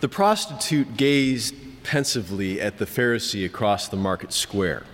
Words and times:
The 0.00 0.08
prostitute 0.08 0.96
gazed 0.96 1.54
pensively 1.82 2.58
at 2.60 2.78
the 2.78 2.86
Pharisee 2.86 3.44
across 3.44 3.88
the 3.88 3.96
market 3.96 4.32
square. 4.32 4.84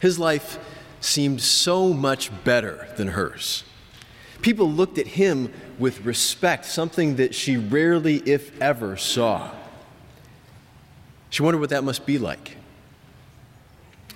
His 0.00 0.18
life 0.18 0.58
seemed 1.00 1.40
so 1.40 1.92
much 1.92 2.30
better 2.44 2.86
than 2.96 3.08
hers. 3.08 3.64
People 4.40 4.70
looked 4.70 4.98
at 4.98 5.06
him 5.06 5.52
with 5.78 6.04
respect, 6.04 6.64
something 6.64 7.16
that 7.16 7.34
she 7.34 7.56
rarely, 7.56 8.16
if 8.18 8.60
ever, 8.60 8.96
saw. 8.96 9.50
She 11.30 11.42
wondered 11.42 11.60
what 11.60 11.70
that 11.70 11.82
must 11.82 12.06
be 12.06 12.18
like. 12.18 12.56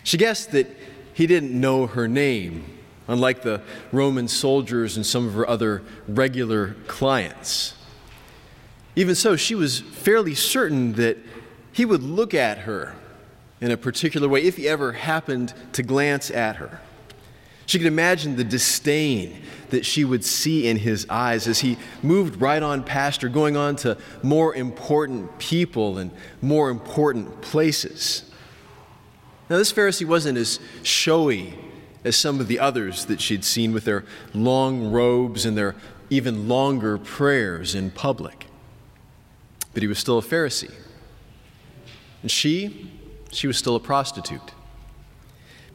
She 0.04 0.16
guessed 0.16 0.52
that 0.52 0.68
he 1.12 1.26
didn't 1.26 1.58
know 1.58 1.86
her 1.86 2.06
name, 2.06 2.64
unlike 3.08 3.42
the 3.42 3.62
Roman 3.90 4.28
soldiers 4.28 4.96
and 4.96 5.04
some 5.04 5.26
of 5.26 5.34
her 5.34 5.48
other 5.48 5.82
regular 6.06 6.76
clients. 6.86 7.74
Even 8.98 9.14
so, 9.14 9.36
she 9.36 9.54
was 9.54 9.78
fairly 9.78 10.34
certain 10.34 10.94
that 10.94 11.18
he 11.70 11.84
would 11.84 12.02
look 12.02 12.34
at 12.34 12.58
her 12.58 12.96
in 13.60 13.70
a 13.70 13.76
particular 13.76 14.28
way 14.28 14.42
if 14.42 14.56
he 14.56 14.68
ever 14.68 14.90
happened 14.90 15.54
to 15.74 15.84
glance 15.84 16.32
at 16.32 16.56
her. 16.56 16.80
She 17.66 17.78
could 17.78 17.86
imagine 17.86 18.34
the 18.34 18.42
disdain 18.42 19.40
that 19.70 19.86
she 19.86 20.04
would 20.04 20.24
see 20.24 20.66
in 20.66 20.78
his 20.78 21.06
eyes 21.08 21.46
as 21.46 21.60
he 21.60 21.78
moved 22.02 22.40
right 22.40 22.60
on 22.60 22.82
past 22.82 23.22
her, 23.22 23.28
going 23.28 23.56
on 23.56 23.76
to 23.76 23.96
more 24.24 24.52
important 24.52 25.38
people 25.38 25.98
and 25.98 26.10
more 26.42 26.68
important 26.68 27.40
places. 27.40 28.28
Now, 29.48 29.58
this 29.58 29.72
Pharisee 29.72 30.08
wasn't 30.08 30.38
as 30.38 30.58
showy 30.82 31.54
as 32.02 32.16
some 32.16 32.40
of 32.40 32.48
the 32.48 32.58
others 32.58 33.04
that 33.04 33.20
she'd 33.20 33.44
seen 33.44 33.72
with 33.72 33.84
their 33.84 34.04
long 34.34 34.90
robes 34.90 35.46
and 35.46 35.56
their 35.56 35.76
even 36.10 36.48
longer 36.48 36.98
prayers 36.98 37.76
in 37.76 37.92
public. 37.92 38.47
But 39.74 39.82
he 39.82 39.88
was 39.88 39.98
still 39.98 40.18
a 40.18 40.22
Pharisee. 40.22 40.72
And 42.22 42.30
she, 42.30 42.90
she 43.30 43.46
was 43.46 43.56
still 43.56 43.76
a 43.76 43.80
prostitute 43.80 44.52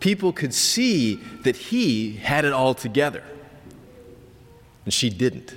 people 0.03 0.33
could 0.33 0.53
see 0.53 1.15
that 1.43 1.55
he 1.55 2.17
had 2.17 2.43
it 2.43 2.51
all 2.51 2.73
together, 2.73 3.23
and 4.83 4.93
she 4.93 5.09
didn't. 5.09 5.55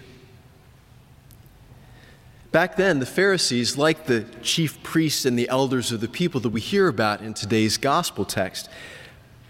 Back 2.52 2.76
then, 2.76 3.00
the 3.00 3.06
Pharisees, 3.06 3.76
like 3.76 4.06
the 4.06 4.24
chief 4.42 4.80
priests 4.84 5.24
and 5.24 5.36
the 5.36 5.48
elders 5.48 5.90
of 5.90 6.00
the 6.00 6.06
people 6.06 6.40
that 6.42 6.50
we 6.50 6.60
hear 6.60 6.86
about 6.86 7.22
in 7.22 7.34
today's 7.34 7.76
gospel 7.76 8.24
text, 8.24 8.70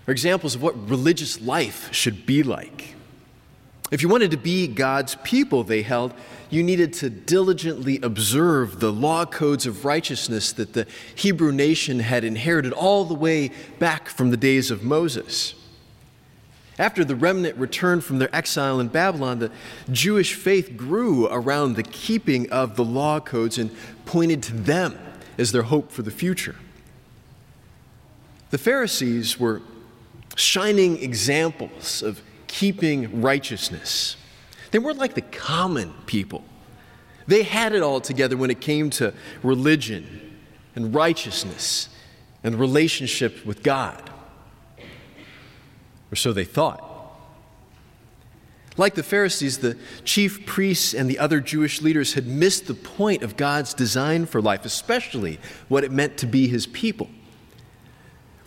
are 0.09 0.12
examples 0.12 0.55
of 0.55 0.62
what 0.62 0.89
religious 0.89 1.43
life 1.43 1.93
should 1.93 2.25
be 2.25 2.43
like. 2.43 2.96
If 3.91 4.03
you 4.03 4.09
wanted 4.09 4.33
to 4.33 4.37
be 4.37 4.67
God's 4.67 5.15
people, 5.23 5.62
they 5.62 5.83
held, 5.83 6.12
you 6.51 6.62
needed 6.62 6.92
to 6.95 7.11
diligently 7.11 8.01
observe 8.03 8.81
the 8.81 8.93
law 8.93 9.25
codes 9.25 9.65
of 9.65 9.84
righteousness 9.84 10.53
that 10.53 10.73
the 10.73 10.87
Hebrew 11.15 11.53
nation 11.53 12.01
had 12.01 12.25
inherited 12.25 12.73
all 12.73 13.05
the 13.05 13.15
way 13.15 13.53
back 13.78 14.09
from 14.09 14.31
the 14.31 14.37
days 14.37 14.70
of 14.73 14.83
Moses. 14.83 15.55
After 16.78 17.05
the 17.05 17.17
remnant 17.17 17.56
returned 17.56 18.05
from 18.05 18.19
their 18.19 18.34
exile 18.34 18.81
in 18.81 18.89
Babylon, 18.89 19.39
the 19.39 19.51
Jewish 19.91 20.34
faith 20.34 20.77
grew 20.77 21.27
around 21.28 21.75
the 21.75 21.83
keeping 21.83 22.50
of 22.50 22.77
the 22.77 22.84
law 22.84 23.21
codes 23.21 23.56
and 23.56 23.75
pointed 24.05 24.43
to 24.45 24.53
them 24.53 24.98
as 25.39 25.53
their 25.53 25.62
hope 25.62 25.91
for 25.91 26.03
the 26.03 26.11
future. 26.11 26.56
The 28.50 28.59
Pharisees 28.59 29.41
were 29.41 29.62
shining 30.34 31.03
examples 31.03 32.03
of 32.03 32.21
keeping 32.47 33.21
righteousness. 33.23 34.17
They 34.71 34.79
weren't 34.79 34.99
like 34.99 35.15
the 35.15 35.23
common 35.23 35.93
people. 36.07 36.45
They 37.27 37.43
had 37.43 37.73
it 37.73 37.83
all 37.83 38.01
together 38.01 38.37
when 38.37 38.51
it 38.51 38.61
came 38.61 38.91
to 38.91 39.13
religion 39.43 40.39
and 40.75 40.95
righteousness 40.95 41.89
and 42.45 42.55
relationship 42.57 43.45
with 43.45 43.62
God. 43.62 44.11
Or 46.12 46.17
so 46.17 46.33
they 46.33 46.45
thought. 46.45 46.83
Like 48.77 48.95
the 48.95 49.03
Pharisees, 49.03 49.59
the 49.59 49.79
chief 50.05 50.45
priests 50.45 50.93
and 50.93 51.09
the 51.09 51.19
other 51.19 51.41
Jewish 51.41 51.81
leaders 51.81 52.12
had 52.12 52.27
missed 52.27 52.67
the 52.67 52.75
point 52.75 53.23
of 53.23 53.37
God's 53.37 53.73
design 53.73 54.27
for 54.27 54.43
life, 54.43 54.65
especially 54.65 55.41
what 55.69 55.83
it 55.83 55.91
meant 55.91 56.19
to 56.19 56.27
be 56.27 56.47
his 56.47 56.67
people. 56.67 57.09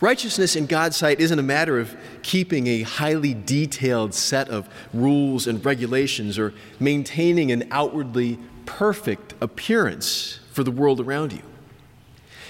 Righteousness 0.00 0.56
in 0.56 0.64
God's 0.66 0.96
sight 0.96 1.20
isn't 1.20 1.38
a 1.38 1.42
matter 1.42 1.78
of 1.78 1.94
keeping 2.22 2.66
a 2.66 2.82
highly 2.82 3.34
detailed 3.34 4.14
set 4.14 4.48
of 4.48 4.68
rules 4.94 5.46
and 5.46 5.62
regulations 5.64 6.38
or 6.38 6.54
maintaining 6.78 7.52
an 7.52 7.68
outwardly 7.70 8.38
perfect 8.64 9.34
appearance 9.42 10.40
for 10.52 10.64
the 10.64 10.70
world 10.70 11.00
around 11.00 11.32
you. 11.32 11.42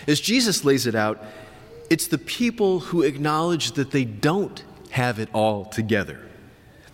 As 0.06 0.20
Jesus 0.20 0.64
lays 0.64 0.86
it 0.86 0.94
out, 0.94 1.22
it's 1.90 2.06
the 2.06 2.18
people 2.18 2.80
who 2.80 3.02
acknowledge 3.02 3.72
that 3.72 3.90
they 3.90 4.04
don't 4.04 4.62
have 4.90 5.18
it 5.18 5.28
all 5.32 5.64
together 5.64 6.20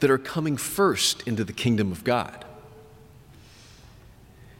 that 0.00 0.11
are 0.11 0.19
coming 0.19 0.56
first 0.56 1.27
into 1.27 1.45
the 1.45 1.53
kingdom 1.53 1.93
of 1.93 2.03
God. 2.03 2.45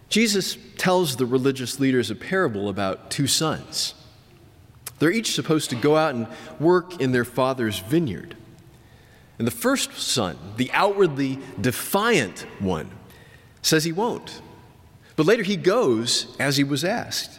Jesus 0.09 0.57
tells 0.77 1.17
the 1.17 1.27
religious 1.27 1.81
leaders 1.81 2.11
a 2.11 2.15
parable 2.15 2.69
about 2.69 3.11
two 3.11 3.27
sons. 3.27 3.95
They're 4.99 5.13
each 5.13 5.35
supposed 5.35 5.71
to 5.71 5.77
go 5.77 5.97
out 5.97 6.15
and 6.15 6.27
work 6.59 7.01
in 7.01 7.13
their 7.13 7.25
father's 7.25 7.79
vineyard. 7.81 8.37
And 9.39 9.47
the 9.47 9.53
first 9.53 9.93
son, 9.93 10.39
the 10.57 10.71
outwardly 10.73 11.39
defiant 11.61 12.47
one, 12.59 12.91
says 13.61 13.85
he 13.85 13.93
won't. 13.93 14.41
But 15.17 15.27
later 15.27 15.43
he 15.43 15.57
goes 15.57 16.35
as 16.39 16.57
he 16.57 16.65
was 16.65 16.85
asked. 16.85 17.39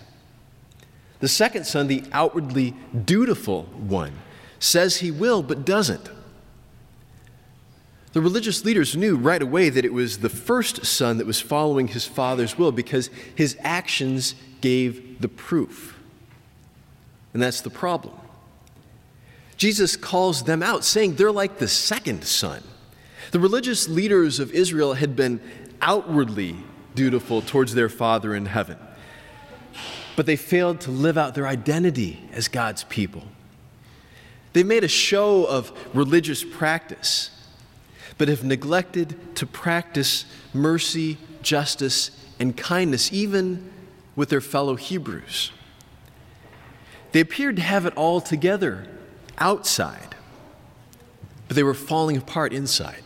The 1.19 1.27
second 1.27 1.65
son, 1.65 1.87
the 1.87 2.03
outwardly 2.11 2.75
dutiful 3.05 3.63
one, 3.63 4.13
says 4.59 4.97
he 4.97 5.09
will 5.09 5.41
but 5.41 5.65
doesn't. 5.65 6.09
The 8.13 8.21
religious 8.21 8.65
leaders 8.65 8.95
knew 8.95 9.15
right 9.15 9.41
away 9.41 9.69
that 9.69 9.85
it 9.85 9.93
was 9.93 10.19
the 10.19 10.29
first 10.29 10.85
son 10.85 11.17
that 11.17 11.27
was 11.27 11.41
following 11.41 11.87
his 11.87 12.05
father's 12.05 12.57
will 12.57 12.71
because 12.71 13.09
his 13.35 13.57
actions 13.61 14.35
gave 14.61 15.21
the 15.21 15.27
proof. 15.27 15.96
And 17.33 17.41
that's 17.41 17.61
the 17.61 17.69
problem. 17.69 18.15
Jesus 19.57 19.95
calls 19.95 20.43
them 20.43 20.61
out, 20.61 20.83
saying 20.83 21.15
they're 21.15 21.31
like 21.31 21.57
the 21.57 21.67
second 21.67 22.23
son. 22.23 22.63
The 23.31 23.39
religious 23.39 23.89
leaders 23.89 24.39
of 24.39 24.51
Israel 24.51 24.93
had 24.93 25.15
been 25.15 25.41
outwardly 25.81 26.55
dutiful 26.95 27.41
towards 27.41 27.73
their 27.73 27.89
Father 27.89 28.33
in 28.35 28.45
heaven, 28.45 28.77
but 30.15 30.25
they 30.25 30.35
failed 30.35 30.79
to 30.81 30.91
live 30.91 31.17
out 31.17 31.35
their 31.35 31.47
identity 31.47 32.27
as 32.31 32.47
God's 32.47 32.83
people. 32.85 33.23
They 34.53 34.63
made 34.63 34.83
a 34.83 34.87
show 34.87 35.45
of 35.45 35.71
religious 35.93 36.43
practice, 36.43 37.29
but 38.17 38.27
have 38.27 38.43
neglected 38.43 39.35
to 39.35 39.45
practice 39.45 40.25
mercy, 40.53 41.17
justice, 41.41 42.11
and 42.39 42.55
kindness, 42.55 43.11
even 43.13 43.71
with 44.15 44.29
their 44.29 44.41
fellow 44.41 44.75
Hebrews. 44.75 45.51
They 47.11 47.19
appeared 47.19 47.55
to 47.55 47.61
have 47.61 47.85
it 47.85 47.95
all 47.95 48.21
together 48.21 48.85
outside, 49.37 50.15
but 51.47 51.55
they 51.55 51.63
were 51.63 51.73
falling 51.73 52.17
apart 52.17 52.53
inside. 52.53 53.03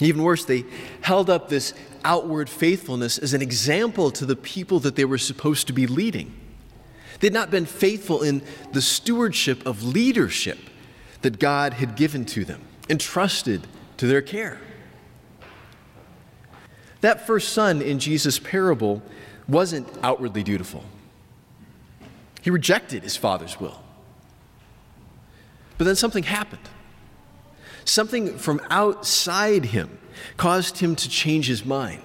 Even 0.00 0.22
worse, 0.22 0.44
they 0.44 0.64
held 1.02 1.28
up 1.28 1.48
this 1.48 1.74
outward 2.04 2.48
faithfulness 2.48 3.18
as 3.18 3.34
an 3.34 3.42
example 3.42 4.10
to 4.12 4.24
the 4.24 4.36
people 4.36 4.80
that 4.80 4.96
they 4.96 5.04
were 5.04 5.18
supposed 5.18 5.66
to 5.66 5.72
be 5.72 5.86
leading. 5.86 6.34
They 7.20 7.26
had 7.26 7.34
not 7.34 7.50
been 7.50 7.66
faithful 7.66 8.22
in 8.22 8.42
the 8.72 8.80
stewardship 8.80 9.66
of 9.66 9.82
leadership 9.82 10.58
that 11.20 11.38
God 11.38 11.74
had 11.74 11.96
given 11.96 12.24
to 12.26 12.46
them, 12.46 12.62
entrusted 12.88 13.66
to 13.98 14.06
their 14.06 14.22
care. 14.22 14.58
That 17.02 17.26
first 17.26 17.52
son 17.52 17.82
in 17.82 17.98
Jesus' 17.98 18.38
parable 18.38 19.02
wasn't 19.46 19.86
outwardly 20.02 20.42
dutiful. 20.42 20.84
He 22.42 22.50
rejected 22.50 23.02
his 23.02 23.16
father's 23.16 23.60
will. 23.60 23.82
But 25.78 25.84
then 25.84 25.96
something 25.96 26.24
happened. 26.24 26.68
Something 27.84 28.36
from 28.38 28.60
outside 28.70 29.66
him 29.66 29.98
caused 30.36 30.78
him 30.78 30.94
to 30.96 31.08
change 31.08 31.46
his 31.46 31.64
mind. 31.64 32.02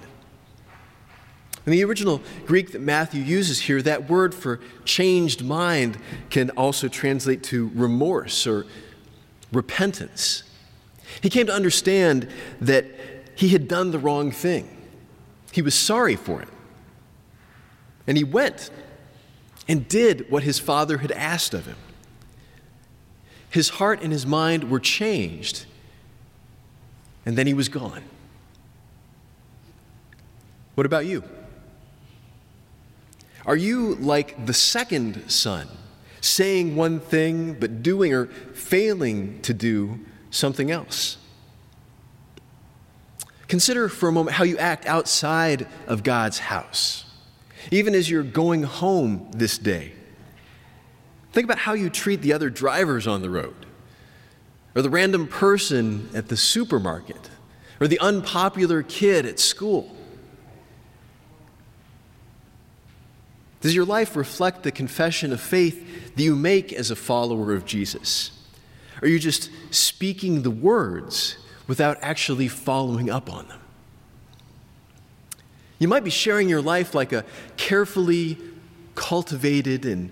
In 1.66 1.72
the 1.72 1.84
original 1.84 2.22
Greek 2.46 2.72
that 2.72 2.80
Matthew 2.80 3.22
uses 3.22 3.60
here, 3.60 3.82
that 3.82 4.08
word 4.08 4.34
for 4.34 4.60
changed 4.84 5.44
mind 5.44 5.98
can 6.30 6.50
also 6.50 6.86
translate 6.86 7.42
to 7.44 7.70
remorse 7.74 8.46
or 8.46 8.66
repentance. 9.52 10.44
He 11.20 11.28
came 11.28 11.46
to 11.46 11.52
understand 11.52 12.28
that 12.60 12.86
he 13.34 13.48
had 13.48 13.68
done 13.68 13.90
the 13.90 13.98
wrong 13.98 14.30
thing. 14.30 14.68
He 15.52 15.60
was 15.60 15.74
sorry 15.74 16.16
for 16.16 16.40
it. 16.40 16.48
And 18.06 18.16
he 18.16 18.24
went 18.24 18.70
and 19.68 19.88
did 19.88 20.30
what 20.30 20.42
his 20.42 20.58
father 20.58 20.98
had 20.98 21.12
asked 21.12 21.54
of 21.54 21.66
him. 21.66 21.76
His 23.50 23.70
heart 23.70 24.02
and 24.02 24.12
his 24.12 24.26
mind 24.26 24.70
were 24.70 24.80
changed, 24.80 25.66
and 27.24 27.36
then 27.36 27.46
he 27.46 27.54
was 27.54 27.68
gone. 27.68 28.02
What 30.74 30.84
about 30.84 31.06
you? 31.06 31.24
Are 33.46 33.56
you 33.56 33.94
like 33.94 34.44
the 34.44 34.52
second 34.52 35.30
son, 35.30 35.68
saying 36.20 36.76
one 36.76 37.00
thing 37.00 37.54
but 37.54 37.82
doing 37.82 38.12
or 38.12 38.26
failing 38.26 39.40
to 39.42 39.54
do 39.54 40.00
something 40.30 40.70
else? 40.70 41.16
Consider 43.48 43.88
for 43.88 44.08
a 44.08 44.12
moment 44.12 44.36
how 44.36 44.44
you 44.44 44.58
act 44.58 44.84
outside 44.86 45.66
of 45.86 46.02
God's 46.02 46.40
house, 46.40 47.05
even 47.70 47.94
as 47.94 48.08
you're 48.08 48.22
going 48.22 48.62
home 48.62 49.30
this 49.32 49.58
day. 49.58 49.92
Think 51.32 51.44
about 51.44 51.58
how 51.58 51.74
you 51.74 51.90
treat 51.90 52.22
the 52.22 52.32
other 52.32 52.50
drivers 52.50 53.06
on 53.06 53.22
the 53.22 53.30
road, 53.30 53.66
or 54.74 54.82
the 54.82 54.90
random 54.90 55.26
person 55.26 56.08
at 56.14 56.28
the 56.28 56.36
supermarket, 56.36 57.30
or 57.80 57.88
the 57.88 57.98
unpopular 58.00 58.82
kid 58.82 59.26
at 59.26 59.38
school. 59.38 59.94
Does 63.60 63.74
your 63.74 63.84
life 63.84 64.16
reflect 64.16 64.62
the 64.62 64.70
confession 64.70 65.32
of 65.32 65.40
faith 65.40 66.14
that 66.14 66.22
you 66.22 66.36
make 66.36 66.72
as 66.72 66.90
a 66.90 66.96
follower 66.96 67.52
of 67.52 67.64
Jesus? 67.64 68.30
Are 69.02 69.08
you 69.08 69.18
just 69.18 69.50
speaking 69.70 70.42
the 70.42 70.50
words 70.50 71.36
without 71.66 71.98
actually 72.00 72.48
following 72.48 73.10
up 73.10 73.30
on 73.30 73.48
them? 73.48 73.60
You 75.78 75.88
might 75.88 76.04
be 76.04 76.10
sharing 76.10 76.48
your 76.48 76.62
life 76.62 76.94
like 76.94 77.12
a 77.12 77.24
carefully 77.56 78.38
cultivated 78.94 79.84
and 79.84 80.10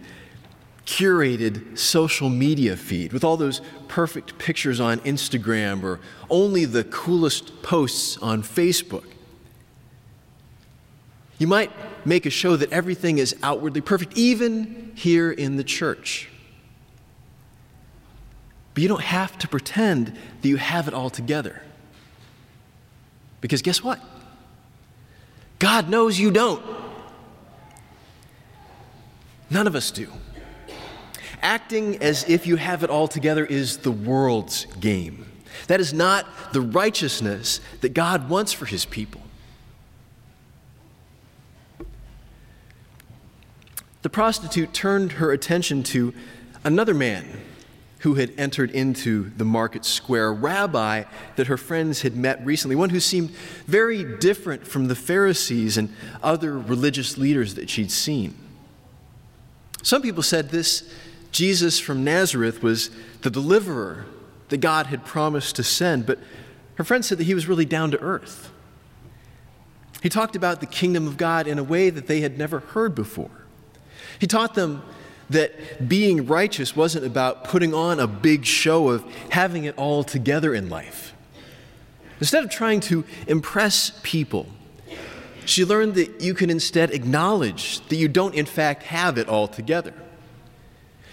curated 0.84 1.78
social 1.78 2.28
media 2.28 2.76
feed 2.76 3.12
with 3.12 3.25
all 3.25 3.38
those 3.38 3.62
perfect 3.88 4.37
pictures 4.38 4.81
on 4.81 5.00
Instagram 5.00 5.82
or 5.82 6.00
only 6.28 6.66
the 6.66 6.84
coolest 6.84 7.62
posts 7.62 8.19
on 8.19 8.43
Facebook. 8.43 9.05
You 11.38 11.46
might 11.46 11.72
make 12.06 12.26
a 12.26 12.31
show 12.31 12.56
that 12.56 12.70
everything 12.70 13.19
is 13.19 13.34
outwardly 13.43 13.81
perfect, 13.81 14.16
even 14.16 14.93
here 14.94 15.32
in 15.32 15.56
the 15.56 15.64
church. 15.64 16.28
But 18.75 18.82
you 18.82 18.88
don't 18.88 19.02
have 19.02 19.38
to 19.38 19.49
pretend 19.49 20.16
that 20.43 20.49
you 20.49 20.56
have 20.56 20.87
it 20.88 20.94
all 20.94 21.11
together. 21.11 21.62
Because 23.40 23.62
guess 23.62 23.82
what? 23.82 24.00
God 25.64 25.88
knows 25.88 26.19
you 26.19 26.31
don't. 26.31 26.62
None 29.49 29.66
of 29.66 29.75
us 29.75 29.90
do. 29.90 30.12
Acting 31.40 32.02
as 32.02 32.28
if 32.28 32.46
you 32.46 32.56
have 32.56 32.84
it 32.84 32.90
all 32.90 33.08
together 33.08 33.46
is 33.46 33.78
the 33.78 33.90
world's 33.90 34.66
game. 34.78 35.25
That 35.69 35.81
is 35.81 35.94
not 35.94 36.52
the 36.52 36.61
righteousness 36.61 37.62
that 37.81 37.94
God 37.94 38.28
wants 38.28 38.52
for 38.52 38.66
his 38.66 38.84
people. 38.84 39.22
The 44.02 44.11
prostitute 44.11 44.75
turned 44.75 45.12
her 45.12 45.32
attention 45.32 45.82
to 45.84 46.12
another 46.62 46.93
man 46.93 47.40
who 48.05 48.17
had 48.17 48.31
entered 48.37 48.71
into 48.73 49.31
the 49.39 49.47
market 49.47 49.83
square, 49.83 50.29
a 50.29 50.33
rabbi 50.33 51.05
that 51.37 51.47
her 51.47 51.56
friends 51.56 52.03
had 52.03 52.15
met 52.15 52.45
recently, 52.45 52.77
one 52.77 52.91
who 52.91 53.01
seemed 53.01 53.31
very 53.67 54.05
different 54.19 54.67
from 54.67 54.89
the 54.89 54.95
Pharisees 54.95 55.79
and 55.79 55.89
other 56.23 56.59
religious 56.59 57.17
leaders 57.17 57.55
that 57.55 57.71
she'd 57.71 57.91
seen. 57.91 58.35
Some 59.83 60.03
people 60.03 60.23
said 60.23 60.51
this 60.51 60.93
Jesus 61.33 61.81
from 61.81 62.05
Nazareth 62.05 62.62
was 62.62 62.91
the 63.23 63.31
deliverer 63.31 64.05
that 64.50 64.59
God 64.59 64.85
had 64.89 65.07
promised 65.07 65.57
to 65.57 65.62
send, 65.62 66.05
but 66.05 66.19
her 66.75 66.85
friend 66.85 67.03
said 67.03 67.17
that 67.17 67.25
he 67.25 67.35
was 67.35 67.49
really 67.49 67.65
down 67.65 67.91
to 67.93 68.00
earth. 68.00 68.53
He 70.03 70.11
talked 70.11 70.37
about 70.37 70.61
the 70.61 70.67
kingdom 70.67 71.07
of 71.07 71.17
God 71.17 71.47
in 71.47 71.59
a 71.59 71.65
way 71.65 71.89
that 71.89 72.07
they 72.07 72.21
had 72.21 72.37
never 72.37 72.59
heard 72.61 72.95
before. 72.95 73.47
He 74.19 74.27
taught 74.27 74.55
them 74.55 74.83
that 75.31 75.88
being 75.88 76.26
righteous 76.26 76.76
wasn't 76.76 77.05
about 77.05 77.44
putting 77.44 77.75
on 77.75 77.99
a 78.00 78.06
big 78.06 78.44
show 78.44 78.88
of 78.88 79.05
having 79.31 79.65
it 79.65 79.76
all 79.79 80.05
together 80.05 80.55
in 80.55 80.69
life. 80.69 81.12
Instead 82.21 82.44
of 82.44 82.50
trying 82.50 82.81
to 82.81 83.05
impress 83.26 83.99
people, 84.03 84.47
she 85.47 85.65
learned 85.65 85.94
that 85.94 86.21
you 86.21 86.35
can 86.35 86.50
instead 86.50 86.91
acknowledge 86.91 87.81
that 87.88 87.97
you 87.97 88.09
don't, 88.09 88.35
in 88.35 88.47
fact, 88.47 88.85
have 88.85 89.19
it 89.19 89.29
all 89.29 89.49
together. 89.49 89.94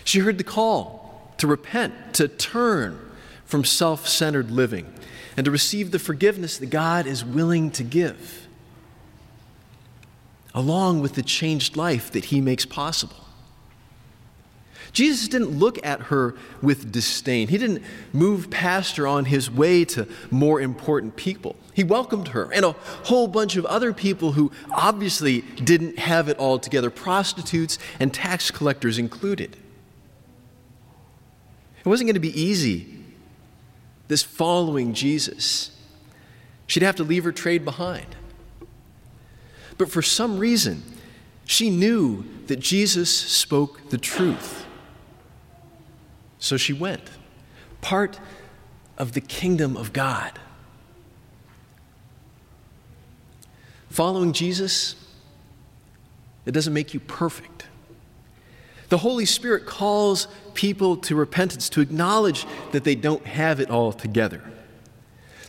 She 0.03 0.19
heard 0.19 0.37
the 0.37 0.43
call 0.43 1.33
to 1.37 1.47
repent, 1.47 2.13
to 2.15 2.27
turn 2.27 2.99
from 3.45 3.65
self 3.65 4.07
centered 4.07 4.51
living, 4.51 4.93
and 5.35 5.45
to 5.45 5.51
receive 5.51 5.91
the 5.91 5.99
forgiveness 5.99 6.57
that 6.57 6.67
God 6.67 7.05
is 7.05 7.25
willing 7.25 7.71
to 7.71 7.83
give, 7.83 8.47
along 10.53 11.01
with 11.01 11.15
the 11.15 11.23
changed 11.23 11.75
life 11.75 12.11
that 12.11 12.25
He 12.25 12.41
makes 12.41 12.65
possible. 12.65 13.20
Jesus 14.93 15.27
didn't 15.27 15.57
look 15.57 15.83
at 15.85 16.01
her 16.03 16.35
with 16.61 16.91
disdain. 16.91 17.47
He 17.47 17.57
didn't 17.57 17.83
move 18.11 18.49
past 18.49 18.97
her 18.97 19.07
on 19.07 19.25
his 19.25 19.49
way 19.49 19.85
to 19.85 20.07
more 20.29 20.59
important 20.59 21.15
people. 21.15 21.55
He 21.73 21.83
welcomed 21.83 22.29
her 22.29 22.51
and 22.51 22.65
a 22.65 22.73
whole 23.05 23.27
bunch 23.27 23.55
of 23.55 23.65
other 23.65 23.93
people 23.93 24.33
who 24.33 24.51
obviously 24.71 25.41
didn't 25.41 25.99
have 25.99 26.27
it 26.27 26.37
all 26.37 26.59
together, 26.59 26.89
prostitutes 26.89 27.77
and 27.99 28.13
tax 28.13 28.51
collectors 28.51 28.97
included. 28.97 29.55
It 31.79 31.85
wasn't 31.87 32.07
going 32.07 32.15
to 32.15 32.19
be 32.19 32.39
easy, 32.39 32.99
this 34.07 34.23
following 34.23 34.93
Jesus. 34.93 35.71
She'd 36.67 36.83
have 36.83 36.97
to 36.97 37.03
leave 37.03 37.23
her 37.23 37.31
trade 37.31 37.63
behind. 37.63 38.07
But 39.77 39.89
for 39.89 40.01
some 40.01 40.37
reason, 40.37 40.83
she 41.45 41.69
knew 41.69 42.25
that 42.47 42.59
Jesus 42.59 43.09
spoke 43.09 43.89
the 43.89 43.97
truth. 43.97 44.60
So 46.41 46.57
she 46.57 46.73
went, 46.73 47.03
part 47.79 48.19
of 48.97 49.13
the 49.13 49.21
kingdom 49.21 49.77
of 49.77 49.93
God. 49.93 50.37
Following 53.89 54.33
Jesus, 54.33 54.95
it 56.45 56.51
doesn't 56.51 56.73
make 56.73 56.93
you 56.93 56.99
perfect. 56.99 57.67
The 58.89 58.97
Holy 58.97 59.25
Spirit 59.25 59.65
calls 59.65 60.27
people 60.55 60.97
to 60.97 61.15
repentance, 61.15 61.69
to 61.69 61.81
acknowledge 61.81 62.45
that 62.71 62.83
they 62.83 62.95
don't 62.95 63.25
have 63.25 63.59
it 63.59 63.69
all 63.69 63.93
together. 63.93 64.43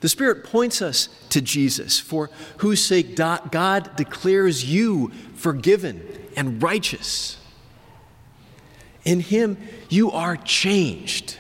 The 0.01 0.09
Spirit 0.09 0.45
points 0.45 0.83
us 0.83 1.09
to 1.31 1.41
Jesus, 1.41 1.99
for 1.99 2.29
whose 2.59 2.85
sake 2.85 3.17
God 3.17 3.97
declares 3.97 4.71
you 4.71 5.11
forgiven 5.35 6.07
and 6.37 6.63
righteous. 6.63 7.39
In 9.05 9.21
Him, 9.21 9.57
you 9.89 10.11
are 10.11 10.37
changed. 10.37 11.37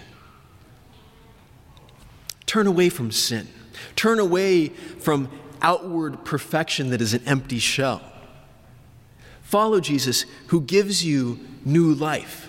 Turn 2.46 2.66
away 2.66 2.88
from 2.88 3.10
sin. 3.10 3.48
Turn 3.96 4.18
away 4.18 4.68
from 4.68 5.28
outward 5.60 6.24
perfection 6.24 6.90
that 6.90 7.00
is 7.00 7.14
an 7.14 7.22
empty 7.26 7.58
shell. 7.58 8.02
Follow 9.42 9.80
Jesus, 9.80 10.24
who 10.48 10.60
gives 10.60 11.04
you 11.04 11.38
new 11.64 11.94
life. 11.94 12.48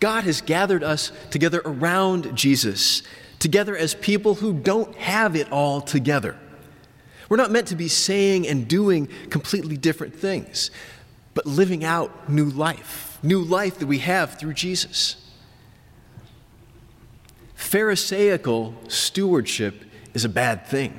God 0.00 0.24
has 0.24 0.40
gathered 0.40 0.82
us 0.82 1.12
together 1.30 1.62
around 1.64 2.36
Jesus, 2.36 3.02
together 3.38 3.76
as 3.76 3.94
people 3.94 4.36
who 4.36 4.52
don't 4.52 4.94
have 4.96 5.36
it 5.36 5.50
all 5.50 5.80
together. 5.80 6.36
We're 7.28 7.36
not 7.36 7.50
meant 7.50 7.68
to 7.68 7.76
be 7.76 7.88
saying 7.88 8.46
and 8.46 8.66
doing 8.66 9.08
completely 9.28 9.76
different 9.76 10.14
things, 10.14 10.70
but 11.34 11.46
living 11.46 11.84
out 11.84 12.28
new 12.28 12.46
life 12.46 13.09
new 13.22 13.42
life 13.42 13.78
that 13.78 13.86
we 13.86 13.98
have 13.98 14.38
through 14.38 14.54
Jesus. 14.54 15.16
Pharisaical 17.54 18.74
stewardship 18.88 19.84
is 20.14 20.24
a 20.24 20.28
bad 20.28 20.66
thing. 20.66 20.98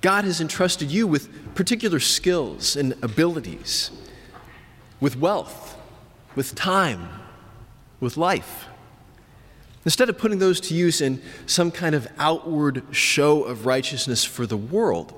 God 0.00 0.24
has 0.24 0.40
entrusted 0.40 0.90
you 0.90 1.06
with 1.06 1.54
particular 1.54 2.00
skills 2.00 2.76
and 2.76 2.92
abilities, 3.02 3.90
with 5.00 5.16
wealth, 5.16 5.76
with 6.34 6.54
time, 6.54 7.08
with 8.00 8.16
life. 8.16 8.66
Instead 9.84 10.08
of 10.08 10.18
putting 10.18 10.38
those 10.38 10.60
to 10.60 10.74
use 10.74 11.00
in 11.00 11.22
some 11.46 11.70
kind 11.70 11.94
of 11.94 12.08
outward 12.18 12.82
show 12.90 13.44
of 13.44 13.66
righteousness 13.66 14.24
for 14.24 14.46
the 14.46 14.56
world, 14.56 15.12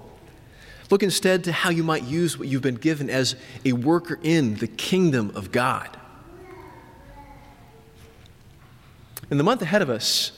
Look 0.91 1.03
instead 1.03 1.45
to 1.45 1.53
how 1.53 1.71
you 1.71 1.83
might 1.83 2.05
use 2.05 2.39
what 2.39 2.49
you've 2.49 2.63
been 2.63 2.75
given 2.75 3.09
as 3.09 3.37
a 3.65 3.73
worker 3.73 4.19
in 4.23 4.57
the 4.57 4.67
kingdom 4.67 5.33
of 5.35 5.51
God. 5.51 5.97
In 9.31 9.39
the 9.39 9.45
month 9.45 9.63
ahead 9.63 9.83
of 9.83 9.89
us, 9.89 10.33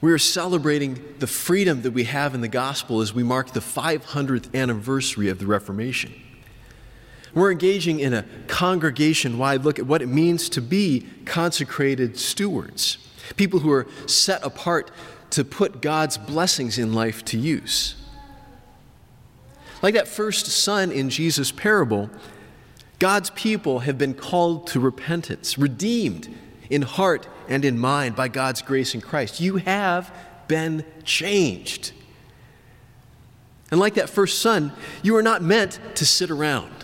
we 0.00 0.12
are 0.12 0.18
celebrating 0.18 1.02
the 1.18 1.26
freedom 1.26 1.82
that 1.82 1.90
we 1.90 2.04
have 2.04 2.34
in 2.34 2.40
the 2.40 2.48
gospel 2.48 3.00
as 3.00 3.12
we 3.12 3.22
mark 3.22 3.52
the 3.52 3.60
500th 3.60 4.54
anniversary 4.54 5.28
of 5.28 5.38
the 5.38 5.46
Reformation. 5.46 6.14
We're 7.34 7.50
engaging 7.50 8.00
in 8.00 8.14
a 8.14 8.24
congregation 8.46 9.38
wide 9.38 9.64
look 9.64 9.78
at 9.78 9.86
what 9.86 10.02
it 10.02 10.06
means 10.06 10.48
to 10.50 10.60
be 10.60 11.06
consecrated 11.24 12.18
stewards, 12.18 12.98
people 13.36 13.60
who 13.60 13.72
are 13.72 13.86
set 14.06 14.44
apart 14.44 14.90
to 15.30 15.44
put 15.44 15.82
God's 15.82 16.16
blessings 16.16 16.78
in 16.78 16.92
life 16.92 17.24
to 17.26 17.38
use. 17.38 17.96
Like 19.82 19.94
that 19.94 20.08
first 20.08 20.46
son 20.46 20.90
in 20.90 21.10
Jesus' 21.10 21.52
parable, 21.52 22.10
God's 22.98 23.30
people 23.30 23.80
have 23.80 23.96
been 23.96 24.14
called 24.14 24.66
to 24.68 24.80
repentance, 24.80 25.56
redeemed 25.56 26.34
in 26.68 26.82
heart 26.82 27.28
and 27.48 27.64
in 27.64 27.78
mind 27.78 28.16
by 28.16 28.28
God's 28.28 28.60
grace 28.60 28.94
in 28.94 29.00
Christ. 29.00 29.40
You 29.40 29.56
have 29.58 30.12
been 30.48 30.84
changed. 31.04 31.92
And 33.70 33.78
like 33.78 33.94
that 33.94 34.08
first 34.08 34.40
son, 34.40 34.72
you 35.02 35.14
are 35.16 35.22
not 35.22 35.42
meant 35.42 35.78
to 35.96 36.06
sit 36.06 36.30
around. 36.30 36.77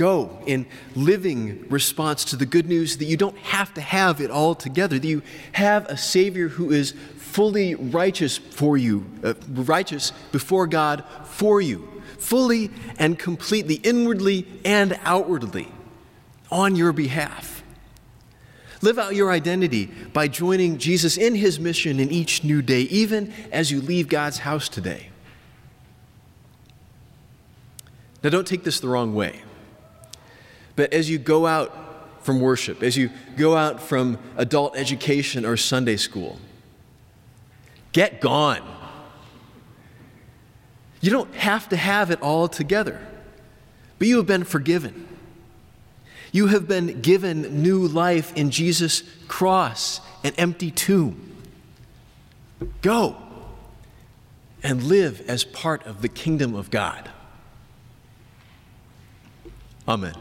Go 0.00 0.38
in 0.46 0.64
living 0.96 1.66
response 1.68 2.24
to 2.24 2.36
the 2.36 2.46
good 2.46 2.66
news 2.66 2.96
that 2.96 3.04
you 3.04 3.18
don't 3.18 3.36
have 3.36 3.74
to 3.74 3.82
have 3.82 4.22
it 4.22 4.30
all 4.30 4.54
together, 4.54 4.98
that 4.98 5.06
you 5.06 5.20
have 5.52 5.84
a 5.90 5.96
Savior 5.98 6.48
who 6.48 6.70
is 6.70 6.92
fully 7.18 7.74
righteous 7.74 8.38
for 8.38 8.78
you, 8.78 9.04
uh, 9.22 9.34
righteous 9.50 10.14
before 10.32 10.66
God 10.66 11.04
for 11.26 11.60
you, 11.60 11.86
fully 12.16 12.70
and 12.98 13.18
completely, 13.18 13.74
inwardly 13.74 14.46
and 14.64 14.98
outwardly, 15.04 15.68
on 16.50 16.76
your 16.76 16.94
behalf. 16.94 17.62
Live 18.80 18.98
out 18.98 19.14
your 19.14 19.30
identity 19.30 19.90
by 20.14 20.28
joining 20.28 20.78
Jesus 20.78 21.18
in 21.18 21.34
his 21.34 21.60
mission 21.60 22.00
in 22.00 22.10
each 22.10 22.42
new 22.42 22.62
day, 22.62 22.84
even 22.84 23.34
as 23.52 23.70
you 23.70 23.82
leave 23.82 24.08
God's 24.08 24.38
house 24.38 24.66
today. 24.66 25.10
Now, 28.24 28.30
don't 28.30 28.46
take 28.46 28.64
this 28.64 28.80
the 28.80 28.88
wrong 28.88 29.14
way, 29.14 29.42
but 30.76 30.92
as 30.92 31.10
you 31.10 31.18
go 31.18 31.46
out 31.46 32.24
from 32.24 32.40
worship, 32.40 32.82
as 32.82 32.96
you 32.96 33.10
go 33.36 33.56
out 33.56 33.80
from 33.80 34.18
adult 34.36 34.76
education 34.76 35.44
or 35.44 35.56
Sunday 35.56 35.96
school, 35.96 36.38
get 37.92 38.20
gone. 38.20 38.62
You 41.00 41.10
don't 41.10 41.34
have 41.34 41.68
to 41.70 41.76
have 41.76 42.10
it 42.10 42.20
all 42.20 42.46
together, 42.46 43.00
but 43.98 44.06
you 44.06 44.18
have 44.18 44.26
been 44.26 44.44
forgiven. 44.44 45.08
You 46.32 46.48
have 46.48 46.68
been 46.68 47.00
given 47.00 47.62
new 47.62 47.88
life 47.88 48.32
in 48.36 48.50
Jesus' 48.50 49.02
cross 49.26 50.00
and 50.22 50.34
empty 50.38 50.70
tomb. 50.70 51.36
Go 52.82 53.16
and 54.62 54.82
live 54.82 55.28
as 55.28 55.42
part 55.42 55.84
of 55.86 56.02
the 56.02 56.08
kingdom 56.08 56.54
of 56.54 56.70
God. 56.70 57.10
Amen. 59.88 60.14